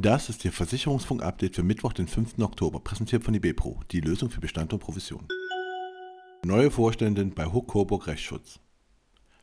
Das 0.00 0.28
ist 0.28 0.44
Ihr 0.44 0.52
Versicherungsfunk-Update 0.52 1.56
für 1.56 1.64
Mittwoch, 1.64 1.92
den 1.92 2.06
5. 2.06 2.38
Oktober, 2.38 2.78
präsentiert 2.78 3.24
von 3.24 3.34
IBPRO, 3.34 3.80
die 3.90 4.00
Lösung 4.00 4.30
für 4.30 4.38
Bestand 4.38 4.72
und 4.72 4.78
Provision. 4.78 5.26
Neue 6.44 6.70
Vorständin 6.70 7.34
bei 7.34 7.46
Huck 7.46 7.66
Coburg 7.66 8.06
Rechtsschutz. 8.06 8.60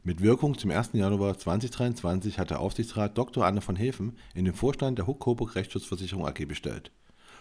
Mit 0.03 0.21
Wirkung 0.21 0.57
zum 0.57 0.71
1. 0.71 0.91
Januar 0.93 1.37
2023 1.37 2.39
hat 2.39 2.51
der 2.51 2.61
Aufsichtsrat 2.61 3.17
Dr. 3.17 3.45
Anne 3.45 3.59
von 3.59 3.75
Hefen 3.75 4.17
in 4.33 4.45
den 4.45 4.53
Vorstand 4.53 4.97
der 4.97 5.07
Huck 5.07 5.19
Coburg 5.19 5.55
Rechtsschutzversicherung 5.55 6.25
AG 6.25 6.45
bestellt. 6.47 6.93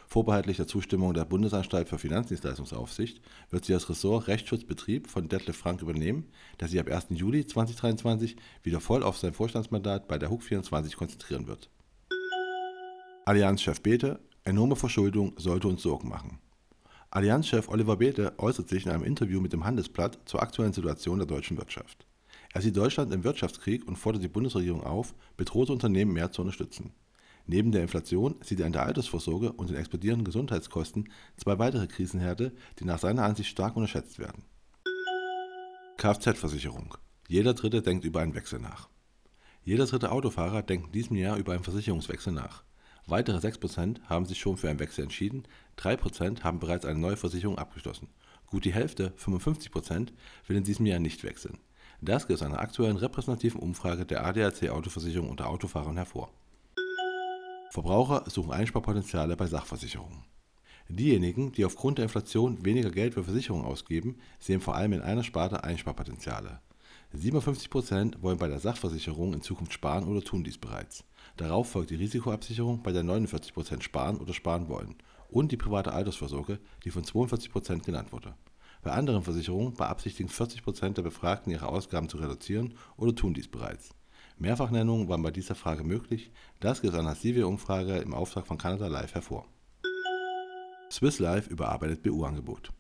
Vorbehaltlich 0.09 0.57
der 0.57 0.67
Zustimmung 0.67 1.15
der 1.15 1.25
Bundesanstalt 1.25 1.89
für 1.89 1.99
Finanzdienstleistungsaufsicht 1.99 3.21
wird 3.49 3.65
sie 3.65 3.75
das 3.75 3.89
Ressort 3.89 4.27
Rechtsschutzbetrieb 4.27 5.07
von 5.07 5.29
Detlef 5.29 5.57
Frank 5.57 5.83
übernehmen, 5.83 6.33
der 6.59 6.67
sich 6.67 6.81
ab 6.81 6.91
1. 6.91 7.07
Juli 7.11 7.47
2023 7.47 8.35
wieder 8.65 8.81
voll 8.81 9.05
auf 9.05 9.19
sein 9.19 9.35
Vorstandsmandat 9.35 10.09
bei 10.09 10.19
der 10.19 10.31
HUK 10.31 10.43
24 10.43 10.97
konzentrieren 10.97 11.47
wird. 11.47 11.71
Allianzchef 13.27 13.81
Bete, 13.81 14.21
enorme 14.43 14.77
Verschuldung 14.77 15.33
sollte 15.39 15.67
uns 15.67 15.81
Sorgen 15.83 16.11
machen. 16.11 16.41
Allianzchef 17.11 17.71
Oliver 17.71 17.97
Bete 17.97 18.35
äußert 18.37 18.69
sich 18.69 18.85
in 18.85 18.93
einem 18.93 19.03
Interview 19.03 19.41
mit 19.41 19.55
dem 19.55 19.65
Handelsblatt 19.65 20.19
zur 20.27 20.43
aktuellen 20.43 20.75
Situation 20.75 21.17
der 21.17 21.27
deutschen 21.27 21.57
Wirtschaft. 21.57 22.07
Er 22.53 22.61
sieht 22.61 22.77
Deutschland 22.77 23.15
im 23.15 23.25
Wirtschaftskrieg 23.25 23.89
und 23.89 23.97
fordert 23.97 24.23
die 24.23 24.29
Bundesregierung 24.29 24.85
auf, 24.85 25.15
bedrohte 25.39 25.73
Unternehmen 25.73 26.13
mehr 26.13 26.33
zu 26.33 26.43
unterstützen. 26.43 26.93
Neben 27.47 27.73
der 27.73 27.81
Inflation 27.81 28.35
sieht 28.43 28.61
er 28.61 28.67
in 28.67 28.75
der 28.75 28.85
Altersvorsorge 28.85 29.53
und 29.53 29.71
den 29.71 29.77
explodierenden 29.77 30.27
Gesundheitskosten 30.27 31.09
zwei 31.39 31.59
weitere 31.59 31.87
Krisenherde, 31.87 32.53
die 32.79 32.85
nach 32.85 32.99
seiner 32.99 33.25
Ansicht 33.25 33.49
stark 33.49 33.75
unterschätzt 33.75 34.19
werden. 34.19 34.45
Kfz-Versicherung. 35.97 36.95
Jeder 37.27 37.55
Dritte 37.55 37.81
denkt 37.81 38.05
über 38.05 38.21
einen 38.21 38.35
Wechsel 38.35 38.59
nach. 38.59 38.91
Jeder 39.63 39.87
dritte 39.87 40.13
Autofahrer 40.13 40.63
denkt 40.63 40.89
in 40.89 40.93
diesem 40.93 41.17
Jahr 41.17 41.39
über 41.39 41.55
einen 41.55 41.65
Versicherungswechsel 41.65 42.35
nach. 42.35 42.65
Weitere 43.07 43.37
6% 43.37 44.03
haben 44.05 44.25
sich 44.25 44.39
schon 44.39 44.57
für 44.57 44.71
einen 44.71 44.79
Wechsel 44.79 45.05
entschieden, 45.05 45.45
3% 45.79 46.43
haben 46.43 46.59
bereits 46.59 46.87
eine 46.87 46.99
neue 46.99 47.17
Versicherung 47.17 47.59
abgeschlossen. 47.59 48.09
Gut 48.47 48.65
die 48.65 48.73
Hälfte, 48.73 49.13
55%, 49.19 50.13
will 50.47 50.57
in 50.57 50.65
diesem 50.65 50.87
Jahr 50.87 51.01
nicht 51.01 51.23
wechseln. 51.25 51.59
Das 52.01 52.27
geht 52.27 52.37
aus 52.37 52.43
einer 52.43 52.61
aktuellen 52.61 52.97
repräsentativen 52.97 53.61
Umfrage 53.61 54.07
der 54.07 54.25
ADAC 54.25 54.71
Autoversicherung 54.71 55.31
unter 55.31 55.49
Autofahrern 55.49 55.97
hervor. 55.97 56.31
Verbraucher 57.71 58.25
suchen 58.31 58.53
Einsparpotenziale 58.53 59.37
bei 59.37 59.47
Sachversicherungen. 59.47 60.25
Diejenigen, 60.89 61.53
die 61.53 61.65
aufgrund 61.65 61.99
der 61.99 62.05
Inflation 62.05 62.65
weniger 62.65 62.91
Geld 62.91 63.15
für 63.15 63.25
Versicherungen 63.25 63.65
ausgeben, 63.65 64.19
sehen 64.39 64.61
vor 64.61 64.77
allem 64.77 64.93
in 64.93 65.01
einer 65.01 65.25
Sparte 65.25 65.65
Einsparpotenziale. 65.65 66.61
57% 67.17 68.23
wollen 68.23 68.39
bei 68.39 68.49
der 68.49 68.61
Sachversicherung 68.61 69.35
in 69.35 69.43
Zukunft 69.43 69.73
sparen 69.73 70.05
oder 70.05 70.23
tun 70.23 70.45
dies 70.45 70.59
bereits. 70.59 71.05
Darauf 71.37 71.71
folgt 71.71 71.91
die 71.91 71.97
Risikoabsicherung, 71.97 72.83
bei 72.83 72.93
der 72.93 73.05
49% 73.05 73.83
sparen 73.83 74.19
oder 74.19 74.35
sparen 74.35 74.69
wollen. 74.69 74.97
Und 75.29 75.53
die 75.53 75.57
private 75.57 75.93
Altersvorsorge, 75.93 76.61
die 76.85 76.91
von 76.91 77.05
42% 77.05 77.85
genannt 77.85 78.13
wurde. 78.13 78.35
Bei 78.83 78.93
anderen 78.93 79.23
Versicherungen 79.23 79.75
beabsichtigen 79.75 80.29
40% 80.29 80.95
der 80.95 81.03
Befragten 81.03 81.51
ihre 81.51 81.69
Ausgaben 81.69 82.09
zu 82.09 82.19
reduzieren 82.19 82.75
oder 82.97 83.15
tun 83.15 83.33
dies 83.33 83.49
bereits. 83.49 83.95
Mehrfachnennungen 84.37 85.09
waren 85.09 85.23
bei 85.23 85.31
dieser 85.31 85.55
Frage 85.55 85.85
möglich, 85.85 86.33
das 86.61 86.83
geht 86.83 86.93
aus 86.93 86.99
einer 86.99 87.15
CV-Umfrage 87.15 87.99
im 87.99 88.13
Auftrag 88.13 88.47
von 88.47 88.59
Canada 88.59 88.89
Life 88.89 89.15
hervor. 89.15 89.47
Swiss 90.91 91.19
Life 91.19 91.49
überarbeitet 91.51 92.03
BU-Angebot. 92.03 92.71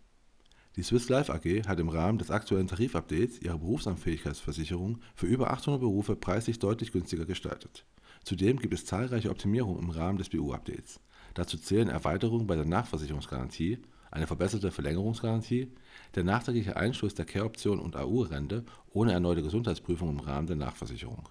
Die 0.77 0.83
Swiss 0.83 1.08
Life 1.08 1.33
AG 1.33 1.69
hat 1.69 1.78
im 1.78 1.89
Rahmen 1.89 2.19
des 2.19 2.33
aktuellen 2.33 2.67
Tarifupdates 2.67 3.41
ihre 3.41 3.58
Berufsunfähigkeitsversicherung 3.58 4.98
für 5.14 5.27
über 5.27 5.53
800 5.53 5.80
Berufe 5.80 6.17
preislich 6.17 6.58
deutlich 6.58 6.91
günstiger 6.91 7.27
gestaltet. 7.27 7.84
Zudem 8.25 8.58
gibt 8.58 8.75
es 8.75 8.84
zahlreiche 8.84 9.30
Optimierungen 9.30 9.84
im 9.84 9.91
Rahmen 9.91 10.19
des 10.19 10.30
BU-Updates. 10.30 10.98
Dazu 11.34 11.58
zählen 11.58 11.89
Erweiterungen 11.89 12.48
bei 12.48 12.56
der 12.56 12.64
Nachversicherungsgarantie, 12.64 13.78
eine 14.11 14.27
verbesserte 14.27 14.72
Verlängerungsgarantie, 14.72 15.70
der 16.17 16.24
nachträgliche 16.24 16.77
Einschluss 16.77 17.14
der 17.14 17.24
Care-Option 17.24 17.79
und 17.79 17.95
AU-Rente 17.95 18.64
ohne 18.90 19.13
erneute 19.13 19.42
Gesundheitsprüfung 19.42 20.08
im 20.08 20.20
Rahmen 20.20 20.48
der 20.48 20.57
Nachversicherung. 20.57 21.29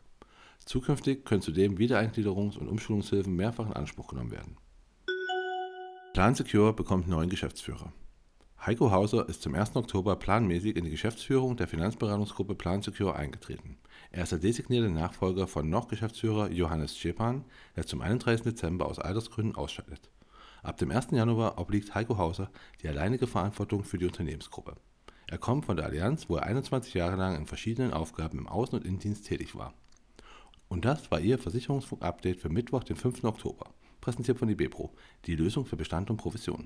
Zukünftig 0.63 1.25
können 1.25 1.41
zudem 1.41 1.77
Wiedereingliederungs- 1.77 2.57
und 2.57 2.69
Umschulungshilfen 2.69 3.35
mehrfach 3.35 3.65
in 3.65 3.73
Anspruch 3.73 4.07
genommen 4.07 4.31
werden. 4.31 4.55
Plan 6.13 6.35
Secure 6.35 6.73
bekommt 6.73 7.09
neuen 7.09 7.29
Geschäftsführer. 7.29 7.91
Heiko 8.65 8.91
Hauser 8.91 9.27
ist 9.27 9.41
zum 9.41 9.55
1. 9.55 9.75
Oktober 9.75 10.15
planmäßig 10.15 10.77
in 10.77 10.85
die 10.85 10.91
Geschäftsführung 10.91 11.57
der 11.57 11.67
Finanzberatungsgruppe 11.67 12.55
PlanSecure 12.55 13.13
eingetreten. 13.13 13.77
Er 14.09 14.23
ist 14.23 14.31
der 14.31 14.39
designierte 14.39 14.89
Nachfolger 14.89 15.47
von 15.47 15.69
noch 15.69 15.89
Geschäftsführer 15.89 16.49
Johannes 16.49 16.97
Schepan, 16.97 17.43
der 17.75 17.85
zum 17.85 17.99
31. 17.99 18.43
Dezember 18.43 18.85
aus 18.85 18.99
Altersgründen 18.99 19.55
ausscheidet. 19.55 20.09
Ab 20.61 20.77
dem 20.77 20.91
1. 20.91 21.07
Januar 21.11 21.59
obliegt 21.59 21.93
Heiko 21.93 22.17
Hauser 22.17 22.49
die 22.81 22.87
alleinige 22.87 23.27
Verantwortung 23.27 23.83
für 23.83 23.97
die 23.97 24.05
Unternehmensgruppe. 24.05 24.75
Er 25.27 25.39
kommt 25.39 25.65
von 25.65 25.75
der 25.75 25.87
Allianz, 25.87 26.29
wo 26.29 26.37
er 26.37 26.43
21 26.43 26.93
Jahre 26.93 27.17
lang 27.17 27.35
in 27.35 27.47
verschiedenen 27.47 27.91
Aufgaben 27.91 28.37
im 28.37 28.47
Außen- 28.47 28.75
und 28.75 28.85
Innendienst 28.85 29.27
tätig 29.27 29.55
war. 29.55 29.73
Und 30.69 30.85
das 30.85 31.11
war 31.11 31.19
Ihr 31.19 31.37
Versicherungsfunk-Update 31.37 32.39
für 32.39 32.47
Mittwoch, 32.47 32.85
den 32.85 32.95
5. 32.95 33.25
Oktober. 33.25 33.65
Präsentiert 33.99 34.37
von 34.37 34.47
die 34.47 34.55
Bepro, 34.55 34.93
die 35.25 35.35
Lösung 35.35 35.65
für 35.65 35.75
Bestand 35.75 36.09
und 36.09 36.15
Provision. 36.15 36.63